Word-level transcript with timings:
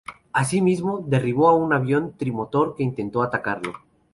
Asimismo 0.33 1.03
derribó 1.05 1.47
a 1.47 1.53
un 1.53 1.73
avión 1.73 2.17
trimotor 2.17 2.73
que 2.73 2.81
intentó 2.81 3.21
atacarlo. 3.21 3.73